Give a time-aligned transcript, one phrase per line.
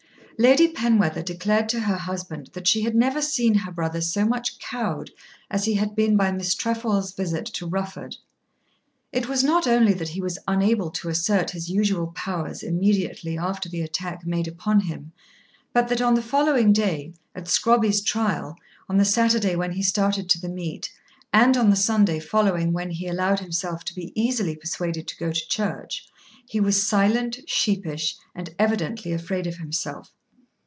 [0.43, 4.57] Lady Penwether declared to her husband that she had never seen her brother so much
[4.57, 5.11] cowed
[5.51, 8.17] as he had been by Miss Trefoil's visit to Rufford.
[9.11, 13.69] It was not only that he was unable to assert his usual powers immediately after
[13.69, 15.11] the attack made upon him,
[15.73, 18.55] but that on the following day, at Scrobby's trial,
[18.89, 20.91] on the Saturday when he started to the meet,
[21.31, 25.31] and on the Sunday following when he allowed himself to be easily persuaded to go
[25.31, 26.07] to church,
[26.47, 30.11] he was silent, sheepish, and evidently afraid of himself.